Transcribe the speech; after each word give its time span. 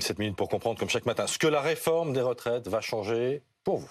7 0.00 0.18
minutes 0.18 0.36
pour 0.36 0.48
comprendre, 0.48 0.78
comme 0.78 0.88
chaque 0.88 1.04
matin, 1.04 1.26
ce 1.26 1.36
que 1.38 1.46
la 1.46 1.60
réforme 1.60 2.14
des 2.14 2.22
retraites 2.22 2.66
va 2.66 2.80
changer 2.80 3.42
pour 3.62 3.76
vous. 3.76 3.90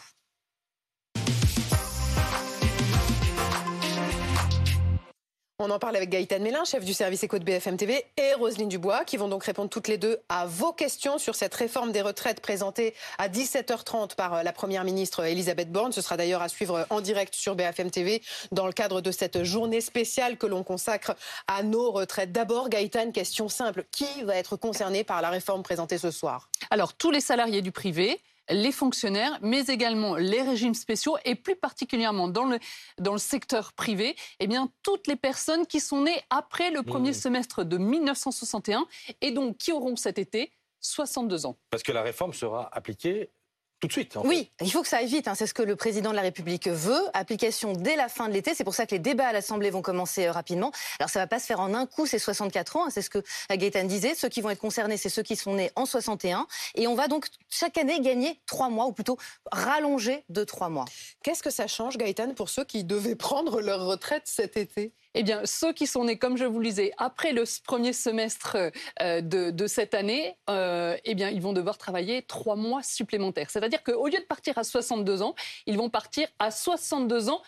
On 5.64 5.70
en 5.70 5.78
parle 5.78 5.96
avec 5.96 6.10
Gaëtan 6.10 6.40
Mélin, 6.40 6.66
chef 6.66 6.84
du 6.84 6.92
service 6.96 7.22
éco 7.22 7.38
de 7.38 7.44
BFM 7.44 7.78
TV, 7.78 8.04
et 8.18 8.34
Roselyne 8.34 8.68
Dubois, 8.68 9.06
qui 9.06 9.16
vont 9.16 9.28
donc 9.28 9.44
répondre 9.44 9.70
toutes 9.70 9.88
les 9.88 10.00
deux 10.00 10.18
à 10.28 10.48
vos 10.48 10.74
questions 10.74 11.20
sur 11.20 11.36
cette 11.36 11.54
réforme 11.54 11.92
des 11.92 12.02
retraites 12.02 12.42
présentée 12.42 12.96
à 13.20 13.30
17h30 13.30 14.16
par 14.16 14.34
euh, 14.34 14.42
la 14.42 14.54
Première 14.54 14.84
ministre 14.84 15.24
Elisabeth 15.24 15.72
Borne. 15.72 15.92
Ce 15.92 16.02
sera 16.02 16.18
d'ailleurs 16.18 16.42
à 16.42 16.50
suivre 16.50 16.88
en 16.90 17.00
direct 17.00 17.36
sur 17.36 17.54
BFM 17.56 17.92
TV 17.92 18.24
dans 18.52 18.66
le 18.66 18.74
cadre 18.74 19.02
de 19.02 19.12
cette 19.12 19.44
journée 19.44 19.82
spéciale 19.82 20.36
que 20.36 20.48
l'on 20.48 20.64
consacre 20.64 21.14
à 21.48 21.62
nos 21.62 21.92
retraites. 21.92 22.32
D'abord, 22.32 22.68
Gaëtan, 22.68 23.12
question 23.12 23.48
simple. 23.48 23.86
Qui 23.92 24.24
va 24.24 24.38
être 24.38 24.56
concerné 24.56 25.04
par 25.04 25.22
la 25.22 25.30
réforme 25.30 25.62
présentée 25.62 26.00
ce 26.00 26.10
soir? 26.10 26.50
Alors, 26.72 26.96
tous 26.96 27.12
les 27.12 27.22
salariés 27.22 27.62
du 27.62 27.72
privé, 27.72 28.20
les 28.52 28.72
fonctionnaires, 28.72 29.40
mais 29.42 29.66
également 29.66 30.16
les 30.16 30.42
régimes 30.42 30.74
spéciaux 30.74 31.18
et 31.26 31.36
plus 31.36 31.56
particulièrement 31.56 32.28
dans 32.28 32.46
le, 32.46 32.60
dans 33.00 33.14
le 33.14 33.18
secteur 33.18 33.74
privé, 33.74 34.16
eh 34.40 34.48
bien, 34.48 34.70
toutes 34.84 35.08
les 35.08 35.16
personnes 35.16 35.66
qui 35.66 35.80
sont 35.80 36.02
nées 36.02 36.22
après 36.30 36.72
le 36.72 36.84
premier 36.84 37.12
mmh. 37.12 37.14
semestre 37.14 37.64
de 37.64 37.78
1961 37.78 38.86
et 39.22 39.32
donc 39.32 39.58
qui 39.58 39.72
auront 39.72 39.96
cet 39.96 40.18
été 40.18 40.52
62 40.82 41.46
ans. 41.46 41.58
Parce 41.70 41.84
que 41.84 41.92
la 41.92 42.02
réforme 42.02 42.34
sera 42.34 42.70
appliquée 42.76 43.32
tout 43.82 43.88
de 43.88 43.94
suite. 43.94 44.16
oui, 44.24 44.52
il 44.62 44.72
faut 44.72 44.84
que 44.84 44.88
ça 44.88 44.98
aille 44.98 45.08
vite. 45.08 45.28
Hein. 45.28 45.34
C'est 45.34 45.48
ce 45.48 45.56
que 45.56 45.64
le 45.64 45.76
président 45.76 46.12
de 46.12 46.16
la 46.16 46.22
République 46.22 46.68
veut. 46.68 47.02
Application 47.14 47.74
dès 47.74 47.96
la 47.96 48.10
fin 48.10 48.30
de 48.30 48.34
l'été. 48.34 48.54
C'est 48.54 48.64
pour 48.64 48.76
ça 48.76 48.86
que 48.86 48.92
les 48.92 49.00
débats 49.00 49.28
à 49.28 49.34
l'Assemblée 49.34 49.72
vont 49.72 49.82
commencer 49.82 50.28
euh, 50.28 50.32
rapidement. 50.32 50.72
Alors 51.00 51.10
ça 51.10 51.20
va 51.20 51.26
pas 51.26 51.40
se 51.40 51.48
faire 51.48 51.60
en 51.60 51.74
un 51.74 51.88
coup, 51.88 52.06
ces 52.06 52.20
64 52.20 52.76
ans. 52.76 52.86
Hein. 52.86 52.90
C'est 52.92 53.02
ce 53.02 53.10
que 53.10 53.24
Gaëtan 53.50 53.86
disait. 53.86 54.14
Ceux 54.14 54.30
qui 54.30 54.42
vont 54.42 54.52
être 54.52 54.60
concernés, 54.60 54.98
c'est 54.98 55.10
ceux 55.10 55.24
qui 55.24 55.36
sont 55.36 55.56
nés 55.56 55.72
en 55.76 55.88
61. 55.88 56.46
Et 56.76 56.86
on 56.86 56.94
va 56.94 57.08
donc 57.08 57.26
chaque 57.50 57.80
année 57.80 58.00
gagner 58.02 58.40
trois 58.46 58.70
mois, 58.70 58.86
ou 58.86 58.92
plutôt 58.92 59.18
rallonger 59.52 60.24
de 60.30 60.44
trois 60.44 60.70
mois. 60.70 60.86
Qu'est-ce 61.24 61.42
que 61.42 61.50
ça 61.50 61.66
change, 61.66 61.98
Gaëtan, 61.98 62.36
pour 62.36 62.50
ceux 62.50 62.64
qui 62.64 62.84
devaient 62.84 63.16
prendre 63.16 63.62
leur 63.62 63.84
retraite 63.86 64.24
cet 64.26 64.58
été? 64.58 64.94
Eh 65.14 65.24
bien, 65.24 65.42
ceux 65.46 65.74
qui 65.74 65.88
sont 65.88 66.06
nés, 66.06 66.18
comme 66.18 66.38
je 66.38 66.46
vous 66.46 66.60
le 66.60 66.66
disais, 66.66 66.92
après 66.98 67.34
le 67.34 67.44
premier 67.64 67.94
semestre 67.94 68.58
euh, 69.02 69.22
de, 69.22 69.68
cette 69.68 69.94
année, 69.94 70.38
euh, 70.50 70.98
eh 71.04 71.16
bien, 71.16 71.30
ils 71.30 71.42
vont 71.42 71.54
devoir 71.54 71.78
travailler 71.78 72.22
trois 72.24 72.56
mois 72.56 72.82
supplémentaires. 72.84 73.50
C'est-à-dire 73.50 73.84
qu'au 73.84 74.08
lieu 74.08 74.20
de 74.20 74.26
partir 74.26 74.58
à 74.58 74.64
62 74.64 75.22
ans, 75.22 75.36
ils 75.66 75.78
vont 75.78 75.90
partir 75.90 76.28
à 76.40 76.52
62 76.52 77.30
ans 77.30 77.42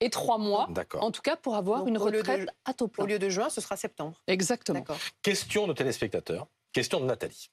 et 0.00 0.08
trois 0.08 0.38
mois, 0.38 0.66
en 0.94 1.10
tout 1.10 1.20
cas 1.20 1.36
pour 1.36 1.56
avoir 1.56 1.86
une 1.86 1.98
retraite 1.98 2.48
à 2.64 2.72
taux 2.72 2.88
plein. 2.88 3.04
Au 3.04 3.06
lieu 3.06 3.18
de 3.18 3.28
juin, 3.28 3.50
ce 3.50 3.60
sera 3.60 3.76
septembre. 3.76 4.22
Exactement. 4.26 4.82
Question 5.20 5.66
de 5.66 5.74
téléspectateurs, 5.74 6.46
question 6.72 7.00
de 7.00 7.04
Nathalie. 7.04 7.50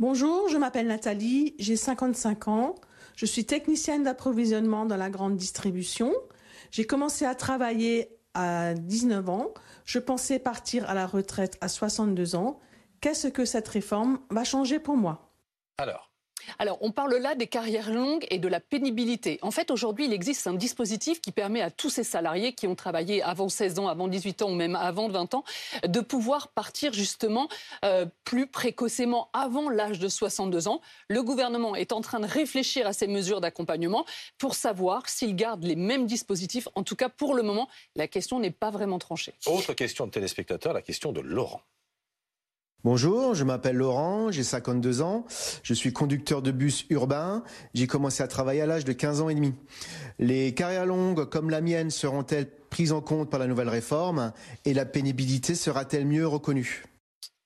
Bonjour, 0.00 0.48
je 0.48 0.56
m'appelle 0.56 0.88
Nathalie, 0.88 1.54
j'ai 1.60 1.76
55 1.76 2.48
ans, 2.48 2.74
je 3.14 3.26
suis 3.26 3.44
technicienne 3.44 4.02
d'approvisionnement 4.02 4.86
dans 4.86 4.96
la 4.96 5.08
grande 5.08 5.36
distribution. 5.36 6.12
J'ai 6.72 6.84
commencé 6.84 7.24
à 7.24 7.34
travailler 7.34 8.19
à 8.34 8.74
19 8.74 9.28
ans. 9.28 9.54
Je 9.84 9.98
pensais 9.98 10.38
partir 10.38 10.88
à 10.88 10.94
la 10.94 11.06
retraite 11.06 11.58
à 11.60 11.68
62 11.68 12.36
ans. 12.36 12.60
Qu'est-ce 13.00 13.28
que 13.28 13.44
cette 13.44 13.68
réforme 13.68 14.20
va 14.30 14.44
changer 14.44 14.78
pour 14.78 14.96
moi? 14.96 15.32
Alors 15.78 16.09
alors, 16.58 16.78
on 16.80 16.90
parle 16.90 17.16
là 17.16 17.34
des 17.34 17.46
carrières 17.46 17.90
longues 17.90 18.26
et 18.30 18.38
de 18.38 18.48
la 18.48 18.60
pénibilité. 18.60 19.38
En 19.42 19.50
fait, 19.50 19.70
aujourd'hui, 19.70 20.06
il 20.06 20.12
existe 20.12 20.46
un 20.46 20.54
dispositif 20.54 21.20
qui 21.20 21.32
permet 21.32 21.62
à 21.62 21.70
tous 21.70 21.90
ces 21.90 22.04
salariés 22.04 22.52
qui 22.52 22.66
ont 22.66 22.74
travaillé 22.74 23.22
avant 23.22 23.48
16 23.48 23.78
ans, 23.78 23.88
avant 23.88 24.08
18 24.08 24.42
ans 24.42 24.50
ou 24.50 24.54
même 24.54 24.76
avant 24.76 25.08
20 25.08 25.34
ans, 25.34 25.44
de 25.86 26.00
pouvoir 26.00 26.48
partir 26.48 26.92
justement 26.92 27.48
euh, 27.84 28.06
plus 28.24 28.46
précocement 28.46 29.30
avant 29.32 29.70
l'âge 29.70 29.98
de 29.98 30.08
62 30.08 30.68
ans. 30.68 30.80
Le 31.08 31.22
gouvernement 31.22 31.76
est 31.76 31.92
en 31.92 32.00
train 32.00 32.20
de 32.20 32.26
réfléchir 32.26 32.86
à 32.86 32.92
ces 32.92 33.06
mesures 33.06 33.40
d'accompagnement 33.40 34.04
pour 34.38 34.54
savoir 34.54 35.08
s'il 35.08 35.36
garde 35.36 35.64
les 35.64 35.76
mêmes 35.76 36.06
dispositifs. 36.06 36.68
En 36.74 36.82
tout 36.82 36.96
cas, 36.96 37.08
pour 37.08 37.34
le 37.34 37.42
moment, 37.42 37.68
la 37.96 38.08
question 38.08 38.38
n'est 38.40 38.50
pas 38.50 38.70
vraiment 38.70 38.98
tranchée. 38.98 39.34
Autre 39.46 39.72
question 39.74 40.06
de 40.06 40.10
téléspectateur, 40.10 40.72
la 40.72 40.82
question 40.82 41.12
de 41.12 41.20
Laurent. 41.20 41.62
Bonjour, 42.82 43.34
je 43.34 43.44
m'appelle 43.44 43.76
Laurent, 43.76 44.30
j'ai 44.30 44.42
52 44.42 45.02
ans, 45.02 45.26
je 45.62 45.74
suis 45.74 45.92
conducteur 45.92 46.40
de 46.40 46.50
bus 46.50 46.86
urbain, 46.88 47.42
j'ai 47.74 47.86
commencé 47.86 48.22
à 48.22 48.26
travailler 48.26 48.62
à 48.62 48.66
l'âge 48.66 48.86
de 48.86 48.94
15 48.94 49.20
ans 49.20 49.28
et 49.28 49.34
demi. 49.34 49.52
Les 50.18 50.54
carrières 50.54 50.86
longues 50.86 51.26
comme 51.26 51.50
la 51.50 51.60
mienne 51.60 51.90
seront-elles 51.90 52.48
prises 52.70 52.92
en 52.92 53.02
compte 53.02 53.28
par 53.28 53.38
la 53.38 53.48
nouvelle 53.48 53.68
réforme 53.68 54.32
et 54.64 54.72
la 54.72 54.86
pénibilité 54.86 55.54
sera-t-elle 55.54 56.06
mieux 56.06 56.26
reconnue? 56.26 56.84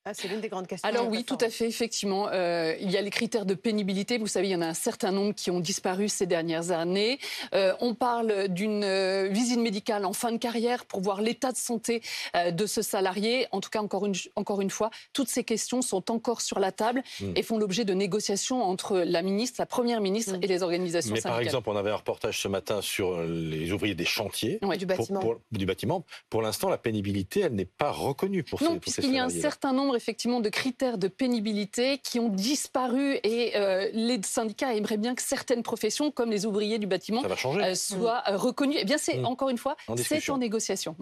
Ah, 0.07 0.13
c'est 0.13 0.29
l'une 0.29 0.43
des 0.43 0.51
grandes 0.51 0.67
questions. 0.67 0.87
Alors 0.87 1.09
oui, 1.09 1.25
tout 1.25 1.39
à 1.41 1.49
fait, 1.49 1.67
effectivement. 1.67 2.29
Euh, 2.29 2.75
il 2.79 2.91
y 2.91 2.99
a 2.99 3.01
les 3.01 3.11
critères 3.11 3.47
de 3.47 3.55
pénibilité. 3.55 4.19
Vous 4.19 4.27
savez, 4.27 4.49
il 4.49 4.51
y 4.51 4.57
en 4.57 4.61
a 4.61 4.67
un 4.67 4.75
certain 4.75 5.13
nombre 5.13 5.35
qui 5.35 5.51
ont 5.51 5.61
disparu 5.61 6.11
ces 6.11 6.27
dernières 6.27 6.73
années. 6.73 7.19
Euh, 7.55 7.73
on 7.81 7.95
parle 7.95 8.49
d'une 8.49 8.85
euh, 8.85 9.29
visite 9.31 9.59
médicale 9.59 10.05
en 10.05 10.13
fin 10.13 10.31
de 10.31 10.37
carrière 10.37 10.85
pour 10.85 11.01
voir 11.01 11.23
l'état 11.23 11.53
de 11.53 11.57
santé 11.57 12.03
de 12.35 12.67
ce 12.67 12.83
salarié. 12.83 13.47
En 13.51 13.61
tout 13.61 13.71
cas, 13.71 13.81
encore 13.81 14.05
une, 14.05 14.15
encore 14.37 14.61
une 14.61 14.69
fois, 14.69 14.91
toutes 15.15 15.29
ces 15.29 15.43
questions 15.43 15.81
sont 15.81 16.11
encore 16.11 16.43
sur 16.43 16.59
la 16.59 16.71
table 16.71 17.03
hmm. 17.21 17.33
et 17.37 17.43
font 17.43 17.57
l'objet 17.57 17.87
de 17.87 17.95
négociations 17.95 18.63
entre 18.63 18.99
la 18.99 19.23
ministre, 19.23 19.57
la 19.59 19.67
première 19.67 20.03
ministre 20.03 20.37
hmm. 20.37 20.43
et 20.43 20.47
les 20.47 20.63
organisations 20.63 21.15
Mais 21.15 21.23
par 21.23 21.41
exemple, 21.41 21.71
on 21.71 21.77
avait 21.77 21.91
un 21.91 21.97
reportage 21.97 22.41
ce 22.41 22.49
matin 22.49 22.83
sur 22.83 23.23
les 23.23 23.73
ouvriers 23.73 23.95
des 23.95 24.05
chantiers 24.05 24.59
du 24.77 24.85
bâtiment. 24.85 25.21
Pour, 25.21 25.41
du 25.51 25.65
bâtiment. 25.65 26.05
Pour 26.29 26.43
l'instant, 26.43 26.69
la 26.69 26.79
pénibilité, 26.79 27.41
elle 27.41 27.55
n'est 27.55 27.65
pas 27.65 27.91
reconnue 27.91 28.43
pour 28.43 28.63
non, 28.63 28.75
ces, 28.75 28.81
puisqu'il 28.81 29.15
y 29.15 29.19
a 29.19 29.25
un 29.25 29.31
certain 29.31 29.73
nombre 29.73 29.94
effectivement 29.97 30.41
de 30.41 30.49
critères 30.49 30.99
de 30.99 31.09
pénibilité 31.09 31.99
qui 31.99 32.21
ont 32.21 32.29
disparu 32.29 33.19
et 33.23 33.57
euh, 33.57 33.91
les 33.93 34.21
syndicats 34.23 34.75
aimeraient 34.75 34.97
bien 34.97 35.15
que 35.15 35.23
certaines 35.23 35.63
professions, 35.63 36.11
comme 36.11 36.31
les 36.31 36.47
ouvriers 36.47 36.79
du 36.79 36.87
bâtiment, 36.87 37.23
euh, 37.25 37.75
soient 37.75 38.23
euh, 38.29 38.37
reconnues. 38.37 38.77
Eh 38.79 38.85
bien, 38.85 38.99
c'est 38.99 39.19
mm. 39.19 39.27
encore 39.27 39.49
une 39.49 39.59
fois, 39.59 39.77
c'est 39.97 40.31
en 40.31 40.39
négociation. 40.39 40.97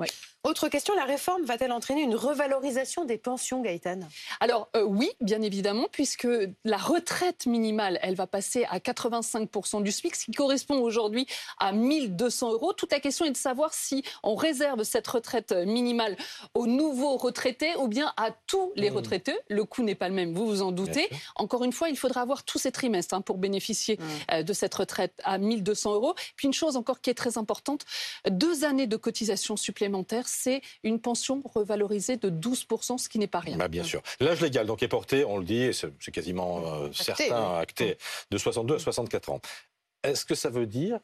Autre 0.45 0.69
question, 0.69 0.95
la 0.95 1.05
réforme 1.05 1.43
va-t-elle 1.45 1.73
entraîner 1.73 2.03
une 2.03 2.15
revalorisation 2.15 3.05
des 3.05 3.19
pensions, 3.19 3.63
Gaëtan? 3.63 4.01
Alors 4.41 4.69
oui, 4.85 5.11
bien 5.21 5.43
évidemment, 5.43 5.87
puisque 5.91 6.29
la 6.65 6.77
retraite 6.77 7.47
minimale, 7.47 7.99
elle 8.03 8.15
va 8.15 8.27
passer 8.27 8.65
à 8.71 8.79
85% 8.79 9.83
du 9.83 9.93
SMIC, 9.93 10.17
ce 10.17 10.25
qui 10.27 10.33
correspond 10.33 10.81
aujourd'hui 10.81 11.27
à 11.59 11.73
1200 11.73 12.53
euros. 12.53 12.73
Toute 12.73 12.93
la 12.93 13.01
question 13.01 13.25
est 13.25 13.31
de 13.31 13.37
savoir 13.37 13.73
si 13.73 14.03
on 14.23 14.35
réserve 14.35 14.83
cette 14.83 15.07
retraite 15.07 15.53
minimale 15.53 16.17
aux 16.55 16.67
nouveaux 16.67 17.17
retraités 17.17 17.77
ou 17.77 17.89
bien 17.89 18.13
à 18.17 18.31
tous 18.47 18.73
les 18.77 18.82
mm. 18.91 18.97
retraités 18.97 19.33
le 19.49 19.65
coût 19.65 19.83
n'est 19.83 19.95
pas 19.95 20.09
le 20.09 20.15
même, 20.15 20.35
vous 20.35 20.47
vous 20.47 20.63
en 20.63 20.73
doutez. 20.73 21.09
Encore 21.37 21.65
une 21.65 21.73
fois, 21.73 21.89
il 21.89 21.97
faudra 21.97 22.23
avoir 22.23 22.45
tous 22.45 22.59
ces 22.59 22.73
trimestres 22.73 23.15
hein, 23.15 23.21
pour 23.21 23.39
bénéficier 23.39 23.99
euh, 24.31 24.43
de 24.43 24.53
cette 24.53 24.75
retraite 24.75 25.15
à 25.25 25.39
1200 25.39 25.95
euros. 25.95 26.15
Puis 26.37 26.47
une 26.47 26.53
chose 26.53 26.77
encore 26.77 27.01
qui 27.01 27.11
est 27.11 27.15
très 27.15 27.39
importante, 27.39 27.85
deux 28.29 28.65
années 28.65 28.87
de 28.87 28.97
cotisation 28.97 29.57
supplémentaire, 29.57 30.29
c'est 30.29 30.63
une 30.83 31.01
pension 31.01 31.43
revalorisée 31.45 32.17
de 32.17 32.31
12%, 32.31 32.99
ce 32.99 33.09
qui 33.09 33.19
n'est 33.19 33.27
pas 33.27 33.41
rien. 33.41 33.57
Bah, 33.57 33.69
bien 33.69 33.85
sûr. 33.85 34.03
L'âge 34.21 34.41
légal 34.41 34.67
donc 34.67 34.83
est 34.83 34.89
porté, 34.89 35.25
on 35.25 35.39
le 35.39 35.45
dit, 35.45 35.71
c'est 35.73 36.13
quasiment 36.13 36.63
euh, 36.67 36.93
certain, 36.93 37.55
acté, 37.59 37.99
de 38.31 38.39
62 38.39 38.77
à 38.77 38.79
64 38.79 39.31
ans. 39.31 39.41
Est-ce 40.03 40.25
que 40.25 40.35
ça 40.35 40.51
veut 40.51 40.67
dire 40.67 40.99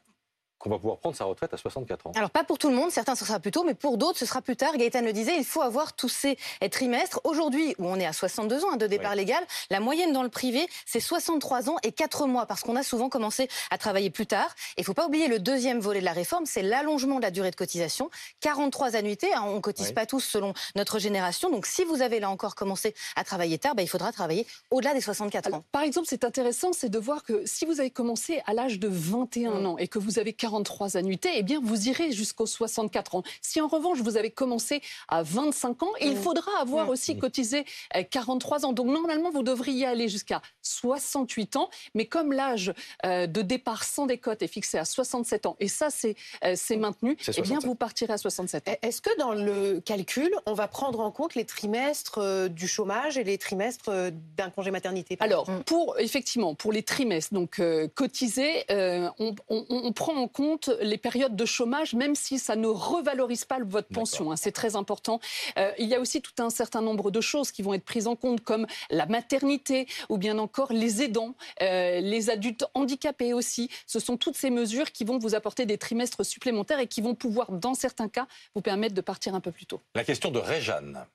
qu'on 0.59 0.69
va 0.69 0.77
pouvoir 0.77 0.97
prendre 0.97 1.15
sa 1.15 1.25
retraite 1.25 1.53
à 1.53 1.57
64 1.57 2.07
ans. 2.07 2.11
Alors 2.15 2.29
pas 2.29 2.43
pour 2.43 2.57
tout 2.57 2.69
le 2.69 2.75
monde, 2.75 2.91
certains 2.91 3.15
ce 3.15 3.25
sera 3.25 3.39
plus 3.39 3.51
tôt, 3.51 3.63
mais 3.63 3.73
pour 3.73 3.97
d'autres 3.97 4.19
ce 4.19 4.25
sera 4.25 4.41
plus 4.41 4.55
tard. 4.55 4.75
Gaëtan 4.77 5.01
le 5.01 5.13
disait, 5.13 5.37
il 5.37 5.45
faut 5.45 5.61
avoir 5.61 5.93
tous 5.93 6.09
ces 6.09 6.37
trimestres. 6.69 7.21
Aujourd'hui, 7.23 7.75
où 7.79 7.87
on 7.87 7.95
est 7.95 8.05
à 8.05 8.13
62 8.13 8.65
ans 8.65 8.75
de 8.75 8.85
départ 8.87 9.15
légal, 9.15 9.43
la 9.69 9.79
moyenne 9.79 10.13
dans 10.13 10.23
le 10.23 10.29
privé, 10.29 10.67
c'est 10.85 10.99
63 10.99 11.69
ans 11.69 11.77
et 11.83 11.91
4 11.91 12.27
mois, 12.27 12.45
parce 12.45 12.61
qu'on 12.61 12.75
a 12.75 12.83
souvent 12.83 13.09
commencé 13.09 13.47
à 13.71 13.77
travailler 13.77 14.09
plus 14.09 14.27
tard. 14.27 14.53
Et 14.77 14.81
il 14.81 14.83
faut 14.83 14.93
pas 14.93 15.07
oublier 15.07 15.27
le 15.27 15.39
deuxième 15.39 15.79
volet 15.79 16.01
de 16.01 16.05
la 16.05 16.13
réforme, 16.13 16.45
c'est 16.45 16.61
l'allongement 16.61 17.17
de 17.17 17.21
la 17.21 17.31
durée 17.31 17.51
de 17.51 17.55
cotisation. 17.55 18.09
43 18.41 18.95
annuités, 18.95 19.33
hein, 19.33 19.43
on 19.45 19.61
cotise 19.61 19.93
pas 19.93 20.05
tous 20.05 20.19
selon 20.19 20.53
notre 20.75 20.99
génération. 20.99 21.49
Donc 21.49 21.65
si 21.65 21.85
vous 21.85 22.01
avez 22.01 22.19
là 22.19 22.29
encore 22.29 22.55
commencé 22.55 22.93
à 23.15 23.23
travailler 23.23 23.57
tard, 23.57 23.75
ben, 23.75 23.83
il 23.83 23.87
faudra 23.87 24.11
travailler 24.11 24.45
au-delà 24.71 24.93
des 24.93 25.01
64 25.01 25.53
ans. 25.53 25.63
Par 25.71 25.83
exemple, 25.83 26.07
c'est 26.09 26.23
intéressant, 26.23 26.73
c'est 26.73 26.89
de 26.89 26.99
voir 26.99 27.23
que 27.23 27.45
si 27.45 27.65
vous 27.65 27.79
avez 27.79 27.91
commencé 27.91 28.41
à 28.45 28.53
l'âge 28.53 28.79
de 28.79 28.87
21 28.87 29.51
mmh. 29.51 29.65
ans 29.65 29.77
et 29.77 29.87
que 29.87 29.99
vous 29.99 30.19
avez 30.19 30.33
43 30.49 30.97
annuités, 30.97 31.29
eh 31.35 31.43
bien, 31.43 31.59
vous 31.63 31.89
irez 31.89 32.11
jusqu'aux 32.11 32.47
64 32.47 33.15
ans. 33.15 33.23
Si 33.41 33.61
en 33.61 33.67
revanche, 33.67 33.99
vous 33.99 34.17
avez 34.17 34.31
commencé 34.31 34.81
à 35.07 35.21
25 35.21 35.83
ans, 35.83 35.91
il 36.01 36.13
mmh. 36.13 36.15
faudra 36.15 36.51
avoir 36.59 36.87
mmh. 36.87 36.89
aussi 36.89 37.17
cotisé 37.17 37.65
43 38.09 38.65
euh, 38.65 38.67
ans. 38.67 38.73
Donc, 38.73 38.87
normalement, 38.87 39.29
vous 39.29 39.43
devriez 39.43 39.85
aller 39.85 40.09
jusqu'à 40.09 40.41
68 40.63 41.55
ans. 41.55 41.69
Mais 41.93 42.05
comme 42.05 42.33
l'âge 42.33 42.73
euh, 43.05 43.27
de 43.27 43.41
départ 43.41 43.83
sans 43.83 44.07
décote 44.07 44.41
est 44.41 44.47
fixé 44.47 44.79
à 44.79 44.85
67 44.85 45.45
ans, 45.45 45.55
et 45.59 45.67
ça, 45.67 45.89
c'est 45.91 46.15
euh, 46.43 46.55
maintenu, 46.77 47.15
eh 47.37 47.41
bien, 47.41 47.59
vous 47.59 47.75
partirez 47.75 48.13
à 48.13 48.17
67 48.17 48.67
ans. 48.67 48.73
Est-ce 48.81 49.01
que 49.01 49.15
dans 49.19 49.33
le 49.33 49.81
calcul, 49.81 50.31
on 50.47 50.53
va 50.53 50.67
prendre 50.67 50.99
en 50.99 51.11
compte 51.11 51.35
les 51.35 51.45
trimestres 51.45 52.49
du 52.49 52.67
chômage 52.67 53.17
et 53.17 53.23
les 53.23 53.37
trimestres 53.37 53.91
d'un 54.35 54.49
congé 54.49 54.71
maternité 54.71 55.17
Alors, 55.19 55.45
pour, 55.65 55.99
effectivement, 55.99 56.55
pour 56.55 56.71
les 56.71 56.81
trimestres 56.81 57.33
donc 57.33 57.61
cotisés, 57.93 58.65
on, 58.69 59.35
on, 59.49 59.65
on, 59.69 59.91
prend 59.93 60.15
en 60.15 60.27
compte 60.27 60.38
compte 60.39 60.69
les 60.79 60.97
périodes 60.97 61.35
de 61.35 61.43
chômage, 61.43 61.93
même 61.93 62.15
si 62.15 62.39
ça 62.39 62.55
ne 62.55 62.67
revalorise 62.67 63.43
pas 63.43 63.59
votre 63.61 63.89
pension. 63.89 64.31
Hein. 64.31 64.37
c'est 64.37 64.53
très 64.53 64.77
important. 64.77 65.19
Euh, 65.57 65.73
il 65.77 65.89
y 65.89 65.95
a 65.95 65.99
aussi 65.99 66.21
tout 66.21 66.41
un 66.41 66.49
certain 66.49 66.81
nombre 66.81 67.11
de 67.11 67.19
choses 67.19 67.51
qui 67.51 67.61
vont 67.61 67.73
être 67.73 67.83
prises 67.83 68.07
en 68.07 68.15
compte, 68.15 68.39
comme 68.39 68.65
la 68.89 69.05
maternité 69.05 69.85
ou 70.07 70.17
bien 70.17 70.37
encore 70.37 70.71
les 70.71 71.01
aidants, 71.01 71.35
euh, 71.61 71.99
les 71.99 72.29
adultes 72.29 72.65
handicapés 72.73 73.33
aussi. 73.33 73.69
Ce 73.85 73.99
sont 73.99 74.15
toutes 74.15 74.37
ces 74.37 74.49
mesures 74.49 74.93
qui 74.93 75.03
vont 75.03 75.19
vous 75.19 75.35
apporter 75.35 75.65
des 75.65 75.77
trimestres 75.77 76.25
supplémentaires 76.25 76.79
et 76.79 76.87
qui 76.87 77.01
vont 77.01 77.15
pouvoir, 77.15 77.51
dans 77.51 77.73
certains 77.73 78.07
cas, 78.07 78.25
vous 78.55 78.61
permettre 78.61 78.95
de 78.95 79.01
partir 79.01 79.35
un 79.35 79.41
peu 79.41 79.51
plus 79.51 79.65
tôt. 79.65 79.81
La 79.93 80.05
question 80.05 80.31
de 80.31 80.39
Réjeanne. 80.39 81.05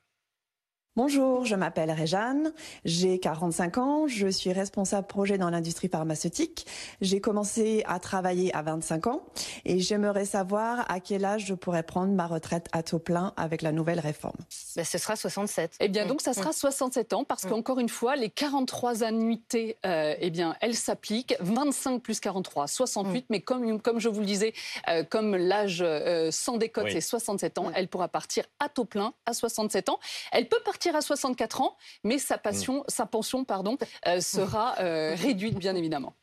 Bonjour, 0.97 1.43
je 1.43 1.55
m'appelle 1.55 1.91
Réjeanne, 1.91 2.53
j'ai 2.85 3.19
45 3.19 3.77
ans, 3.79 4.07
je 4.07 4.29
suis 4.29 4.53
responsable 4.53 5.05
projet 5.05 5.37
dans 5.37 5.49
l'industrie 5.49 5.89
pharmaceutique. 5.89 6.65
J'ai 7.01 7.19
commencé 7.19 7.83
à 7.85 7.99
travailler 7.99 8.55
à 8.55 8.61
25 8.61 9.07
ans 9.07 9.21
et 9.65 9.81
j'aimerais 9.81 10.23
savoir 10.23 10.89
à 10.89 11.01
quel 11.01 11.25
âge 11.25 11.47
je 11.47 11.53
pourrais 11.53 11.83
prendre 11.83 12.13
ma 12.13 12.27
retraite 12.27 12.67
à 12.71 12.81
taux 12.81 12.99
plein 12.99 13.33
avec 13.35 13.61
la 13.61 13.73
nouvelle 13.73 13.99
réforme. 13.99 14.37
Ben, 14.77 14.85
ce 14.85 14.97
sera 14.97 15.17
67. 15.17 15.75
Eh 15.81 15.89
bien, 15.89 16.05
donc 16.05 16.21
ça 16.21 16.33
sera 16.33 16.53
67 16.53 17.11
ans 17.11 17.25
parce 17.25 17.45
qu'encore 17.45 17.79
une 17.79 17.89
fois, 17.89 18.15
les 18.15 18.29
43 18.29 19.03
annuités, 19.03 19.75
euh, 19.85 20.15
eh 20.21 20.29
bien, 20.29 20.55
elles 20.61 20.75
s'appliquent. 20.75 21.35
25 21.41 22.01
plus 22.01 22.21
43, 22.21 22.67
68. 22.67 23.25
Mais 23.29 23.41
comme, 23.41 23.81
comme 23.81 23.99
je 23.99 24.07
vous 24.07 24.21
le 24.21 24.25
disais, 24.25 24.53
euh, 24.87 25.03
comme 25.03 25.35
l'âge 25.35 25.79
euh, 25.81 26.31
sans 26.31 26.55
décote, 26.55 26.87
c'est 26.89 27.01
67 27.01 27.57
ans, 27.57 27.69
elle 27.75 27.89
pourra 27.89 28.07
partir 28.07 28.45
à 28.61 28.69
taux 28.69 28.85
plein 28.85 29.13
à 29.25 29.33
67 29.33 29.89
ans. 29.89 29.99
Elle 30.31 30.47
peut 30.47 30.61
partir 30.63 30.84
à 30.93 31.01
64 31.01 31.61
ans, 31.61 31.77
mais 32.03 32.19
sa, 32.19 32.37
passion, 32.37 32.83
sa 32.87 33.05
pension 33.05 33.45
pardon, 33.45 33.77
euh, 34.07 34.19
sera 34.21 34.75
euh, 34.79 35.15
réduite, 35.19 35.55
bien 35.55 35.75
évidemment. 35.75 36.13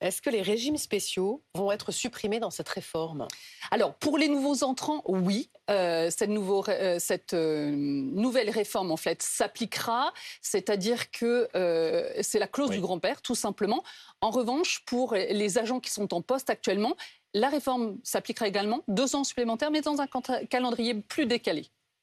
Est-ce 0.00 0.20
que 0.20 0.30
les 0.30 0.42
régimes 0.42 0.78
spéciaux 0.78 1.44
vont 1.54 1.70
être 1.70 1.92
supprimés 1.92 2.40
dans 2.40 2.50
cette 2.50 2.68
réforme? 2.68 3.28
Alors, 3.70 3.94
pour 3.94 4.18
les 4.18 4.26
nouveaux 4.26 4.64
entrants, 4.64 5.02
oui. 5.06 5.48
Euh, 5.70 6.10
cette, 6.10 6.28
nouveau, 6.28 6.64
cette 6.98 7.34
nouvelle 7.34 8.50
réforme, 8.50 8.90
en 8.90 8.96
fait, 8.96 9.22
s'appliquera. 9.22 10.12
C'est-à-dire 10.40 11.12
que 11.12 11.48
c'est 12.20 12.40
la 12.40 12.48
clause 12.48 12.70
du 12.70 12.80
grand-père, 12.80 13.22
tout 13.22 13.36
simplement. 13.36 13.84
En 14.20 14.30
revanche, 14.30 14.82
pour 14.86 15.14
les 15.14 15.58
agents 15.58 15.78
qui 15.78 15.92
sont 15.92 16.12
en 16.14 16.20
poste 16.20 16.50
actuellement, 16.50 16.96
la 17.34 17.48
réforme 17.48 17.98
s'appliquera 18.02 18.48
également, 18.48 18.82
deux 18.88 19.14
ans 19.16 19.22
supplémentaires, 19.24 19.70
mais 19.70 19.80
dans 19.80 20.00
un 20.00 20.08
calendrier 20.50 20.94
plus 20.94 21.26
décalé. 21.26 21.70